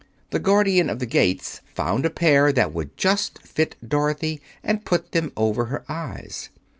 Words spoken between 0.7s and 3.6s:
of the Gates found a pair that would just